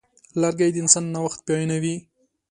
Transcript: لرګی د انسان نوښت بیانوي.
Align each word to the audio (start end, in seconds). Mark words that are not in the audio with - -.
لرګی 0.41 0.69
د 0.73 0.77
انسان 0.83 1.05
نوښت 1.15 1.39
بیانوي. 1.47 1.95